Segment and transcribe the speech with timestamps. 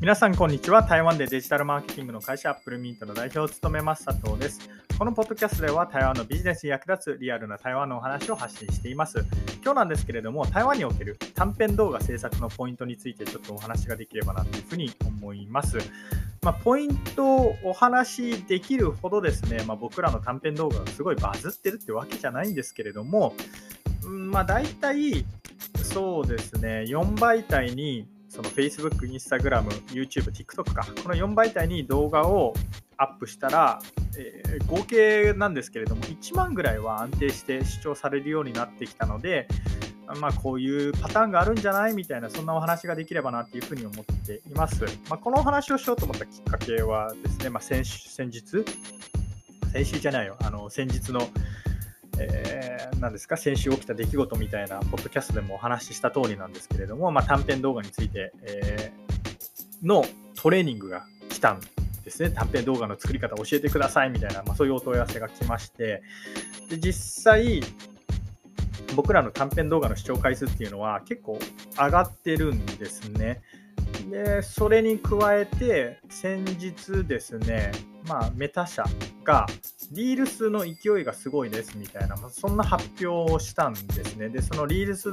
[0.00, 0.80] 皆さん、こんにちは。
[0.80, 4.70] 台湾でデジタルマーケティングの会社、アップルミントの代表を務めます、佐藤です。
[4.98, 9.22] このポッドキャストでは、台湾のビジネスに役立つリアルな台湾のお話を発信しています。
[9.62, 15.76] 今日なんですけれども、台湾における短編動画制作のポイントについてちょっとお話ができればなというふうに思います。
[16.40, 23.34] まあ、ポイントをお話しできるほどですね、まあ、僕らの短編動画がすごいバズってるってわけじゃないんですけれども、
[24.04, 25.26] うんまあ、大体、
[25.82, 32.54] そうですね、4媒体にその Facebook、Instagram、YouTube、TikTok か、この4媒体に動画を
[32.96, 33.80] アップしたら、
[34.16, 39.48] えー、合計なんですけれども、1万ぐらいは安定して視聴されるようになってきたので、
[40.20, 44.84] まあ、こういうパターンがあるんじゃないみたいな、そんなお話ができればなっていうふうに思っています。
[45.08, 48.64] まあ、このお話をしようと思ったきっかけはですね、まあ、先先日、
[49.72, 51.28] 先週じゃないよ、あの先日の、
[52.30, 60.04] えー、ですか、先週起きた出来事みたいな、ポッドキャストでもお話しした通りなんですけれども、まあ、短編動画について、えー、の
[60.34, 61.60] トレーニングが来たん
[62.04, 62.30] ですね。
[62.30, 66.02] 短編動画の作り方を教えてくださいみたいな、まあ、そういうお問い合わせが来まして、
[66.68, 67.62] で実際、
[68.96, 71.38] 僕らの短編動画の視聴回数っていうのは結構
[71.78, 73.42] 上がってるんですね。
[74.10, 77.70] で、それに加えて、先日ですね、
[78.06, 78.84] まあ、メタ社
[79.24, 79.46] が、
[79.90, 84.28] リールスの勢いがすごいですみたいな、まあ、そんな発表をしたんですね。
[84.28, 85.10] で、そのリールス、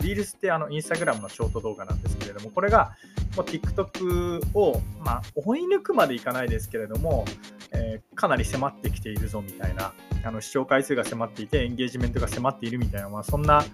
[0.00, 2.96] リールスってあの、インスタグラムのショート動画なんですけれども、これが、
[3.36, 7.24] もう TikTok を、まあ、追い抜くまでいかないですけれども、
[7.72, 9.92] えー、かなり迫ってきているぞみたいな、
[10.24, 13.64] あの視聴回数が迫っていて、エンゲージメントが迫っているみたいな、まあ、そんな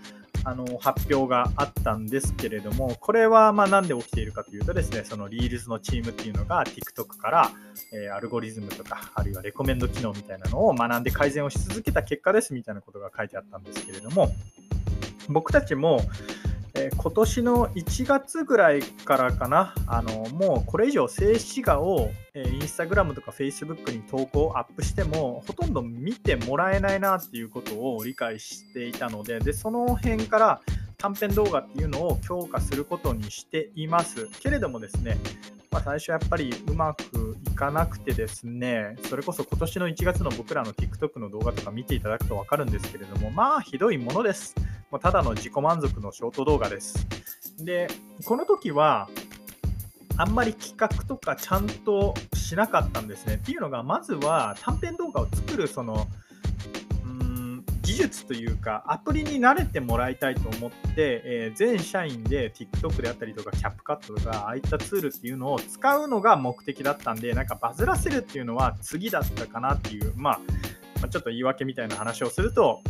[0.45, 7.51] あの発表があったんですけれども、これはまあなんで起きているかというとですね、そのリールズのチームっていうのが TikTok から、
[7.93, 14.33] えー、アルゴリズムとか、あるいはレコメンド機能みたいなのを学んで改善をし続けた結果ですみたいなことが書いてあったんですけれども、
[15.29, 16.01] 僕たちも、
[16.83, 30.61] えー、今年の1月ぐらいからかな、あのもうこれ以上静止画を、えー、インスタグラムとかフェイスブックに投稿、アップしても、ほとんど見てもらえないなっていうことを理解していたので、でその辺から
[30.99, 34.27] 短編動画っていうのを強化することにしています。
[34.41, 35.17] けれどもですね、
[35.71, 44.55] まあ、最初やっぱりうまくいかなくてですね、それこそ今年の1月の僕らの TikTok の動画とか見ていただくと分かるんですけれども、まあひどいものです。
[44.93, 47.07] もうただの自己満足のショート動画です。
[47.59, 47.89] で、
[48.25, 49.09] この時は、
[50.19, 53.37] あんまり企画とかちゃんとしなかったんですね。
[53.37, 56.07] っていうのが、まずは短編動画を作るその、
[57.83, 70.41] 技術というか、アプリに慣れてもらいたいと思って、えー、全社員で TikTok であったりとか、CapCut とか、ああいったツールっていうのを使うのが目的だったんで、なんかバズらせるっていうのは次だったかなっていう、まあ、
[71.01, 72.81] まあ、ちょっと言い訳みたいな話をすると、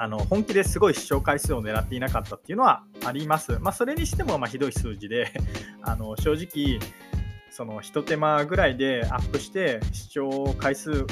[0.00, 3.58] あの本気ですごい視聴回数を狙っていなかったっていうのはあります。
[3.58, 5.32] まあ、それにしてもまひどい数字で
[5.82, 6.78] あの正直、
[7.50, 11.04] その一手間ぐらいでアップして視聴回数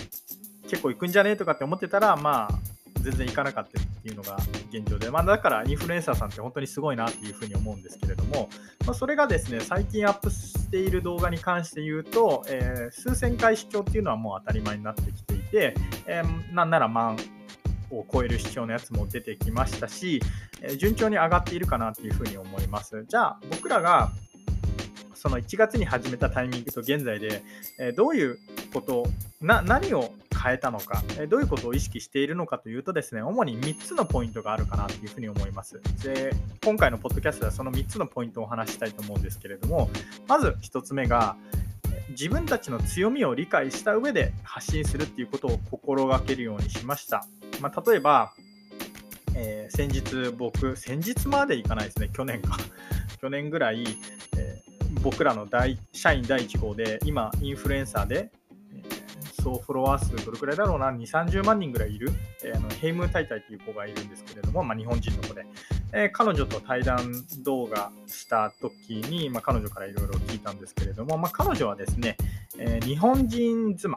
[0.68, 2.58] 結構いくんじゃねえとかって思ってたら、まあ、
[3.00, 4.36] 全然いかなかったっていうのが
[4.70, 8.48] 現状で、まあ、だからインフルエンサーさんって本当にすごいなっていうふうに思うんですけれども、
[8.86, 15.74] まあ、それがですね、最近アップしている動画に関して言うと、えー、数千回視聴っていうのはもう当たり前になってきていて、
[16.06, 17.16] えー、なんなら万
[17.90, 20.20] を超える視聴のやつも出てきましたし、
[20.62, 23.04] え順調に上がっているかなっていうふうに思います。
[23.08, 24.10] じゃあ、僕らが
[25.14, 27.42] その1月に始めたタイミングと現在で、
[27.78, 28.38] えどういう
[28.72, 29.06] こと
[29.40, 35.80] な、何を変えたのか、えどういうことを意識しているのかというとですね、主に3つのポイントがあるかなというふうに思います。
[36.02, 36.32] で、
[36.64, 39.90] 今回のポッドキャストではその3つのポイントをお話したいと思うんですけれども、
[40.28, 41.36] まず1つ目が、
[42.10, 47.26] 自分たちの強みを理解した上で発信するっていうことを心がけるようにしました。
[47.60, 48.32] まあ、例えば、
[49.34, 52.56] えー、先日僕、先日までいかないですね、去年か。
[53.20, 53.84] 去年ぐらい、
[54.36, 58.30] えー、僕らの大社員第1号で、今、インフルエンサーで、
[59.46, 62.10] 総フォロワー数どれくらいだろうな、2、30万人ぐらいいる、
[62.42, 65.46] えー、あのヘイムータイタイという子がいるんですけれども、まあ、日本人の子で、
[65.92, 67.12] えー、彼女と対談
[67.44, 72.16] 動画した時に、まあ、彼女からいろいろ聞いたんですけれども、まあ、彼女はですね、
[72.58, 73.96] えー、日本人妻、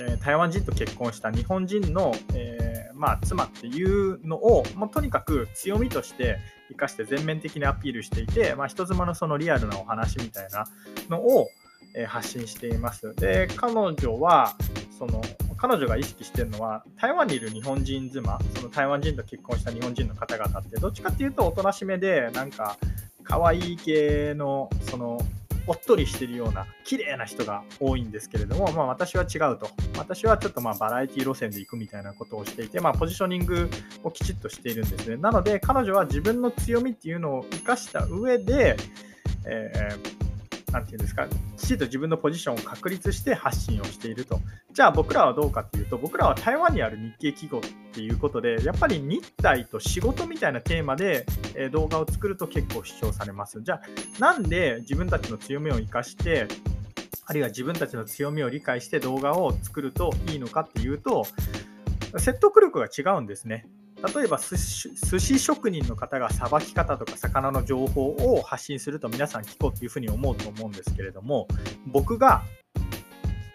[0.00, 2.67] え台湾人と結婚した日本人の、え
[2.98, 10.66] まあ、妻っていうのを、まあ、とにかく強みとして生かして全面的にアピールしていて、まあ、人妻のそのリアルなお話みたいな
[11.08, 11.48] のを、
[11.96, 13.14] え発信しています。
[13.14, 14.54] で、彼女は、
[14.98, 15.22] その
[15.58, 22.76] 彼女が意識してるのは台湾にいる日本人妻その台湾人と結婚した日本人の方々ってどっちかっていうとおとなしめでなんか
[23.22, 25.20] 可愛い系のその
[25.68, 29.68] おっとりしてるような綺麗な人が多いんですけれども、まあ、私は違うと。
[29.98, 33.68] 私はちょっとまあバラエティ路線で行くみたいなことをしていて、まあ、ポジショニング
[34.02, 35.16] をきちっとしているんですね。
[35.16, 38.76] なので彼女は自分の強みっていうのを生かした上で、
[39.46, 40.17] えー
[40.72, 41.26] なんていうんですか、
[41.56, 44.40] きちんと自分のポジションを確立して発信をしていると。
[44.72, 51.24] じゃあ僕らはどうかっていうと、僕らは台湾にある日系企業っていうことで、やっぱり日体と仕事みたいなテーマで
[51.72, 53.62] 動画を作ると結構主張されます。
[53.62, 53.82] じゃあ、
[54.20, 56.46] なんで自分たちの強みを生かして、
[57.24, 61.24] あるいは自分たちの強みを理解して動画を作るといいのかっていうと、
[62.18, 63.66] 説得力が違うんですね。
[64.14, 64.56] 例えば寿
[65.18, 71.48] 司職人の方がさばき方とか魚の情報を発信すると皆さん聞こうっていうふうに思うと思うんですけれども
[71.86, 72.42] 僕が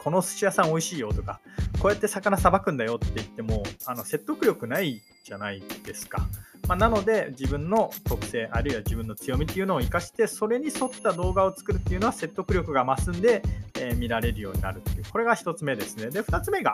[0.03, 1.39] この寿司屋さん美味しいよとか
[1.79, 6.27] こうやって魚さばくんだよって言ってもあの説得力ないじゃないですか。
[6.67, 13.41] まあ、なので自分の特性あるいは自分の強みっていうのを生かしてそれに沿った動画を作るっていうのは説得力が増すんで、
[13.77, 16.73] えー、見られるようになるっていうこれが1つ目ですねで2つ目が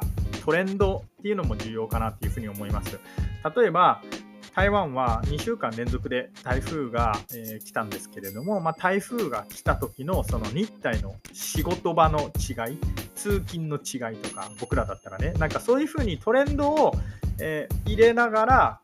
[0.50, 3.00] トレンドっていうのも重要かなっていうふうに思います。
[3.56, 4.02] 例えば
[4.56, 12.80] 台湾は2週間連続で台風が、えー、来たんですけれども、まあ、台風が来た時のその日体の仕事場の違い
[13.14, 16.96] 通勤の違いとか僕らだったらねなんかそういうふうにトレンドを、
[17.40, 18.80] えー、入れながら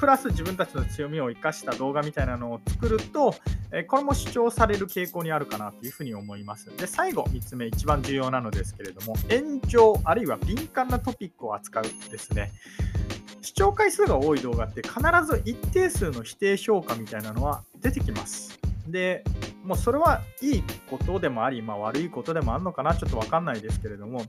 [0.00, 3.34] プラス自分たちの強みを生かした動画みたいなのを作ると、
[3.70, 6.74] えこれも主張される傾向にあるかなというふうに思います。
[6.74, 12.50] で、最後、3つ目、一番重要なのですけれども、炎上、あるいは敏感なトピックを扱うですね。
[13.42, 18.58] 視聴回数が多い動画って必ず一定数の否定評価みたいなのは出てきます。
[18.88, 19.22] で、
[19.64, 24.22] もうそれはいいことでもあり、まあ、悪いことでもあるのかな、ちょっとわかんないですけれども、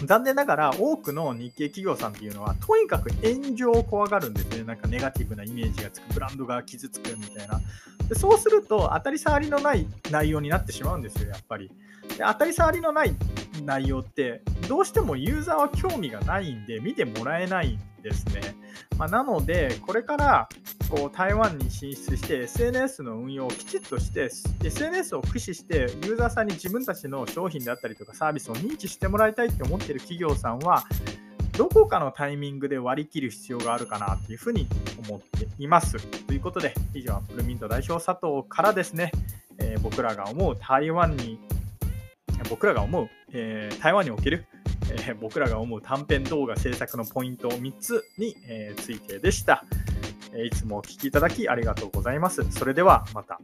[0.04, 4.64] 残念ながら多くの日系企業さんっていうのはとにかく炎上を怖がるんですね。
[4.64, 7.60] なんかネガティブなイメージがつく、ブランドが傷つくみたいな。
[8.08, 11.70] でそうすると当たり障りのない内容になってしまうんですよ、やっぱり。
[12.08, 13.14] で当たり障りのない
[13.64, 18.40] 内容ってどうしてもユーザーは興味がないんで見てもらえないですね。
[18.96, 20.48] まあ、なので、これから
[20.90, 24.30] こう台湾に進出して SNS の運用をきちっとして
[24.64, 30.84] SNS を駆使してユーザーさんに自分たちの商品であったりとかサービスを認知してもらいたいって思ってる企業さんは
[31.58, 34.66] どこかのタイミングで割り切る必要があるかなというふうに
[35.08, 35.98] 思っています。
[36.26, 39.12] ということで以上アップルミント代表佐藤からですね、
[39.58, 41.38] えー、僕らが思う台湾に
[42.48, 44.46] 僕らが思う、えー、台湾における
[44.90, 49.64] えー、僕らが思う短編動画制作のポイント3つに、えー、ついてでした。
[50.36, 52.44] いつもお聴きいただきありがとうございます。
[52.50, 53.40] それではまた。